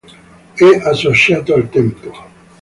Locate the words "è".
0.55-0.65